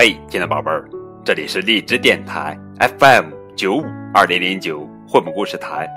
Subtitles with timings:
[0.00, 0.88] 嘿，亲爱的宝贝儿，
[1.24, 2.56] 这里是荔枝电台
[3.00, 5.88] FM 九五二零零九绘本故事台，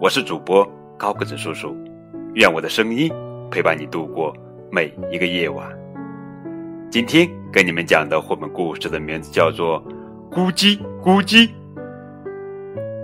[0.00, 0.68] 我是主播
[0.98, 1.72] 高个子叔叔，
[2.34, 3.08] 愿我的声音
[3.48, 4.34] 陪伴你度过
[4.68, 5.64] 每一个夜晚。
[6.90, 9.80] 今天跟你们讲的绘本故事的名字叫做
[10.34, 11.48] 《咕叽咕叽》，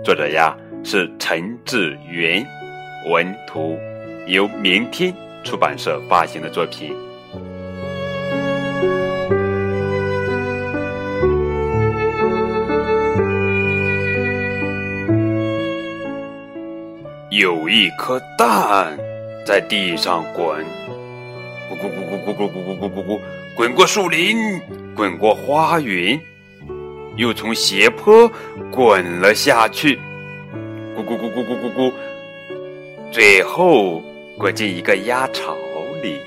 [0.03, 0.53] 作者呀
[0.83, 2.45] 是陈志云，
[3.09, 3.77] 文图
[4.27, 6.93] 由明天出版社发行的作品。
[17.39, 18.95] 有一颗蛋
[19.43, 20.63] 在地上滚，
[21.67, 23.19] 咕咕咕咕咕咕咕咕咕咕咕，
[23.55, 24.37] 滚过树林，
[24.95, 26.19] 滚过花园，
[27.15, 28.31] 又从斜坡
[28.71, 29.95] 滚了下去，
[30.95, 31.93] 咕咕咕咕咕咕咕，
[33.11, 33.99] 最后
[34.37, 35.55] 滚进一个鸭巢
[36.03, 36.19] 里。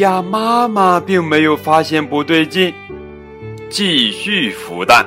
[0.00, 2.74] 鸭妈妈并没有发现不对劲，
[3.70, 5.06] 继续孵蛋。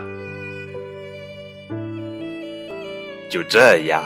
[3.33, 4.03] 就这样，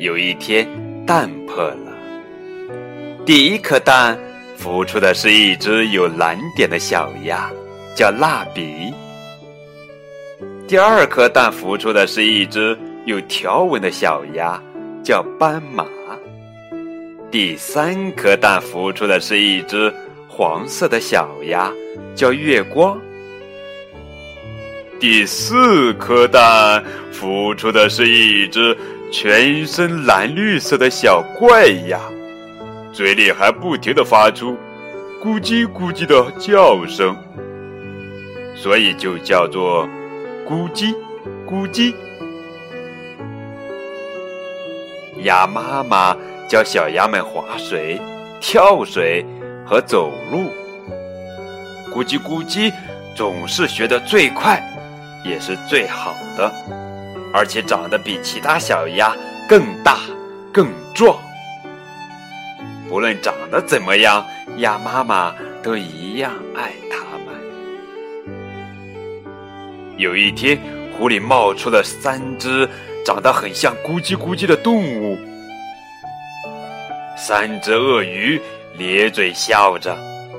[0.00, 0.66] 有一天
[1.06, 1.96] 蛋破了。
[3.24, 4.18] 第一颗蛋
[4.60, 7.48] 孵出的是一只有蓝点的小鸭，
[7.94, 8.92] 叫蜡笔。
[10.66, 14.60] 第二颗蛋孵出的是一只有条纹的小鸭，
[15.00, 15.86] 叫斑马。
[17.30, 19.94] 第三颗蛋孵出的是一只
[20.26, 21.72] 黄色的小鸭，
[22.16, 23.00] 叫月光。
[24.98, 28.76] 第四颗蛋孵出的是一只
[29.12, 32.00] 全身蓝绿色的小怪鸭，
[32.92, 34.56] 嘴里还不停的发出
[35.22, 37.14] “咕叽咕叽”的叫声，
[38.54, 39.86] 所以就叫做
[40.48, 40.94] “咕叽
[41.46, 41.92] 咕叽”。
[45.24, 46.16] 鸭妈妈
[46.48, 48.00] 教小鸭们划水、
[48.40, 49.22] 跳水
[49.64, 50.50] 和走路，
[51.94, 52.72] 咕叽咕叽
[53.14, 54.58] 总是学得最快。
[55.26, 56.52] 也是最好的，
[57.32, 59.14] 而且长得比其他小鸭
[59.48, 59.98] 更大、
[60.52, 61.18] 更壮。
[62.88, 64.24] 不论长得怎么样，
[64.58, 67.34] 鸭妈妈都一样爱它们。
[69.96, 70.56] 有一天，
[70.96, 72.68] 湖里冒出了三只
[73.04, 75.18] 长得很像咕叽咕叽的动物，
[77.16, 78.40] 三只鳄鱼
[78.78, 79.96] 咧嘴笑着。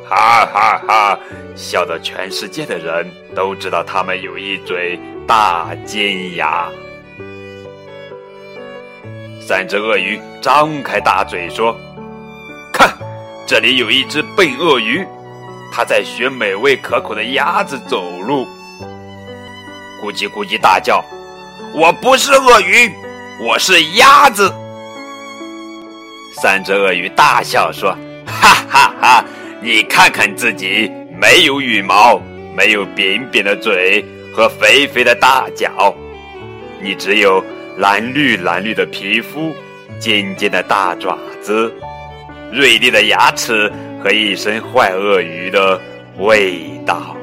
[0.10, 1.20] 哈哈哈！
[1.56, 4.98] 笑得全世界的人都知道，他们有一嘴
[5.28, 6.70] 大尖牙。
[9.46, 11.76] 三只鳄鱼张开大嘴说
[12.72, 12.90] ：“看，
[13.46, 15.06] 这里有一只笨鳄鱼，
[15.74, 18.48] 它在学美味可口的鸭子走路。”
[20.02, 21.04] 咕叽咕叽大叫
[21.76, 22.92] ：“我不是鳄鱼，
[23.42, 24.54] 我是鸭子！”
[26.42, 27.92] 三只鳄鱼大笑说
[28.26, 29.26] ：“哈哈哈！”
[29.60, 32.22] 你看看自己，没有羽毛，
[32.56, 35.94] 没有扁扁的嘴和肥肥的大脚，
[36.82, 37.44] 你只有
[37.78, 39.52] 蓝绿蓝绿的皮肤、
[40.00, 41.74] 尖尖的大爪子、
[42.52, 43.72] 锐利的牙齿
[44.04, 45.82] 和一身坏鳄鱼的
[46.20, 47.18] 味道，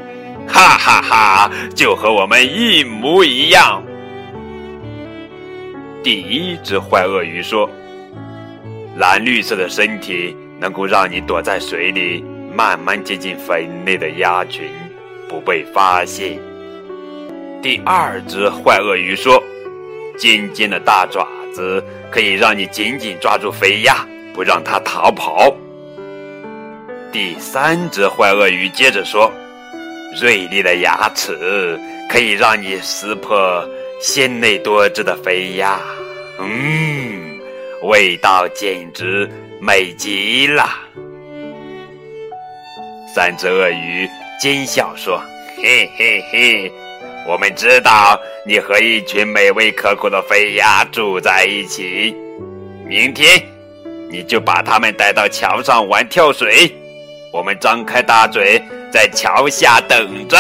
[0.49, 3.81] 哈哈哈，就和我们一模一样。
[6.03, 7.71] 第一只坏鳄鱼说
[8.99, 14.71] ：“蓝绿色的身体。”能够让你躲在水里，慢慢接近粉内的鸭群，
[15.29, 16.39] 不被发现。
[17.63, 19.43] 第二只坏鳄鱼说
[20.19, 25.55] ：“尖尖的大爪子可以让你紧紧抓住肥鸭，不让它逃跑。”
[27.11, 29.33] 第三只坏鳄鱼接着说
[30.21, 31.79] ：“锐利的牙齿
[32.11, 33.67] 可以让你撕破
[34.01, 35.81] 鲜内多汁的肥鸭。”
[36.39, 37.39] 嗯，
[37.83, 39.31] 味道简直。
[39.67, 40.69] 美极了！
[43.15, 44.07] 三只鳄鱼
[44.39, 45.19] 奸笑说
[45.57, 46.73] ：“嘿嘿嘿，
[47.27, 52.15] 我们知道你和一群美味可口的飞鸭住在一起。
[52.87, 53.43] 明天，
[54.11, 56.71] 你就把它们带到桥上玩跳水。
[57.33, 58.63] 我们张开大嘴，
[58.93, 60.37] 在桥下等着。”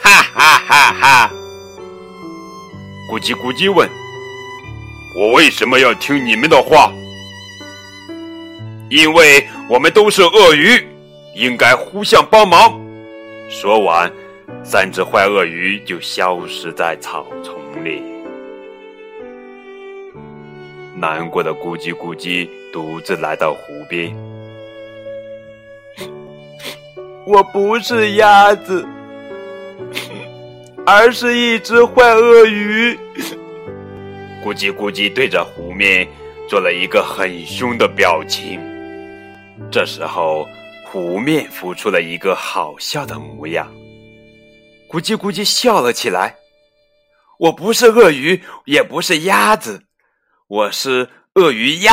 [0.00, 1.30] 哈哈哈哈！
[3.10, 3.90] 咕叽咕叽问
[5.18, 6.92] ：“我为什么要听你们的话？”
[8.88, 10.86] 因为我们都是鳄鱼，
[11.34, 12.80] 应该互相帮忙。
[13.48, 14.10] 说完，
[14.62, 17.54] 三只坏鳄鱼就消失在草丛
[17.84, 18.00] 里。
[20.94, 24.16] 难过的咕叽咕叽独自来到湖边。
[27.26, 28.86] 我不是鸭子，
[30.86, 32.96] 而是一只坏鳄鱼。
[34.44, 36.06] 咕叽咕叽对着湖面
[36.48, 38.60] 做了一个很凶的表情。
[39.70, 40.46] 这时候，
[40.84, 43.70] 湖面浮出了一个好笑的模样。
[44.88, 46.34] 咕叽咕叽笑了起来。
[47.38, 49.82] 我不是鳄鱼，也不是鸭子，
[50.46, 51.92] 我是鳄鱼鸭，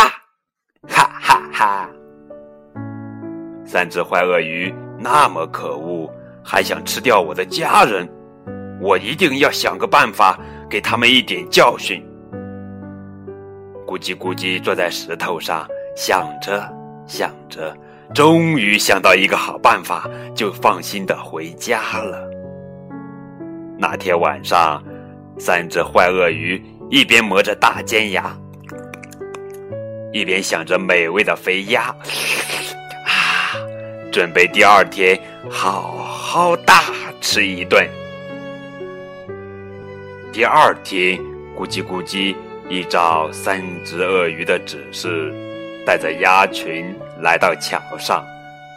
[0.87, 1.89] 哈哈哈！
[3.65, 6.09] 三只坏鳄鱼那么可恶，
[6.41, 8.09] 还想吃掉我的家人，
[8.79, 10.39] 我一定要想个办法
[10.69, 12.01] 给他们一点教训。
[13.85, 16.71] 咕叽咕叽坐在石头上，想着
[17.13, 17.77] 想着，
[18.11, 22.27] 终于想到一个好办法，就放心的回家了。
[23.77, 24.83] 那天晚上。
[25.39, 28.37] 三只坏鳄鱼一边磨着大尖牙，
[30.11, 31.85] 一边想着美味的肥鸭，
[33.07, 33.57] 啊，
[34.11, 35.19] 准备第二天
[35.49, 36.83] 好好大
[37.19, 37.89] 吃一顿。
[40.31, 41.19] 第二天，
[41.57, 42.35] 咕叽咕叽
[42.69, 45.33] 依照三只鳄鱼的指示，
[45.85, 48.25] 带着鸭群来到桥上，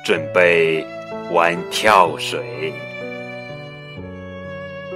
[0.04, 0.84] 准备
[1.30, 2.40] 玩跳水。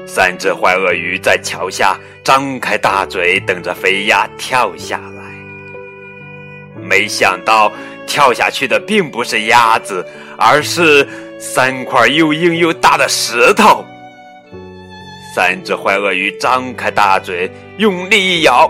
[0.07, 5.23] 三只坏鳄鱼在桥下张开大嘴，等着飞鸭跳下来。
[6.83, 7.73] 没想到
[8.07, 10.05] 跳下去的并不是鸭子，
[10.37, 11.07] 而是
[11.39, 13.85] 三块又硬又大的石头。
[15.33, 17.49] 三只坏鳄鱼张开大嘴，
[17.79, 18.69] 用力一咬，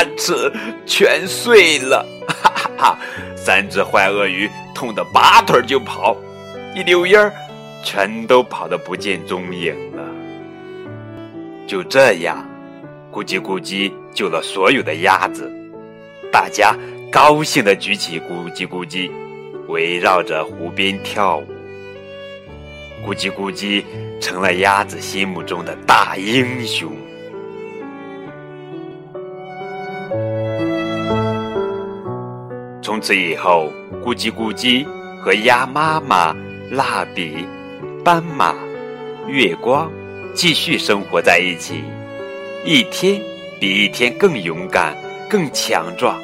[0.00, 0.50] 牙齿
[0.86, 2.98] 全碎了，哈哈哈。
[3.36, 6.16] 三只坏鳄鱼痛得拔腿就跑，
[6.74, 7.32] 一溜烟儿，
[7.84, 10.02] 全都跑得不见踪影了。
[11.66, 12.46] 就这样，
[13.12, 15.50] 咕叽咕叽救了所有的鸭子，
[16.32, 16.74] 大家
[17.12, 19.10] 高兴地举起咕叽咕叽，
[19.68, 21.46] 围绕着湖边跳舞。
[23.06, 23.84] 咕叽咕叽
[24.20, 26.90] 成了鸭子心目中的大英雄。
[33.00, 33.72] 从此以后，
[34.04, 34.86] 咕叽咕叽
[35.22, 36.36] 和鸭妈妈、
[36.70, 37.46] 蜡笔、
[38.04, 38.54] 斑马、
[39.26, 39.90] 月光
[40.34, 41.82] 继续生活在一起，
[42.62, 43.18] 一天
[43.58, 44.94] 比一天更勇敢、
[45.30, 46.20] 更强壮，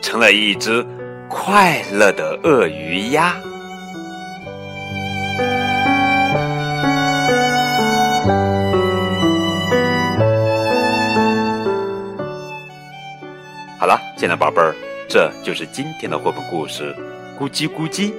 [0.00, 0.82] 成了一只
[1.28, 3.34] 快乐的鳄鱼鸭。
[13.78, 14.74] 好了，亲爱的宝贝儿。
[15.08, 16.94] 这就是今天的绘本故事
[17.42, 18.10] 《咕叽咕叽》，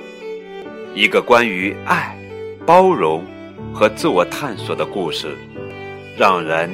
[0.95, 2.17] 一个关于爱、
[2.65, 3.23] 包容
[3.71, 5.37] 和自我探索的故事，
[6.17, 6.67] 让人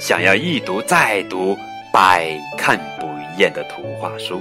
[0.00, 1.54] 想要一读再读、
[1.92, 3.06] 百看不
[3.36, 4.40] 厌的图画书。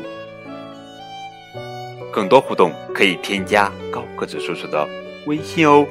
[2.09, 4.87] 更多互动可以添加高个子叔叔的
[5.25, 5.85] 微信哦。